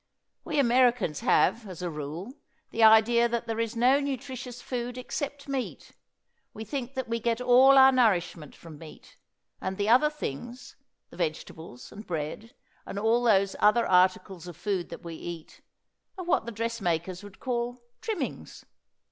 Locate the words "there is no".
3.45-3.99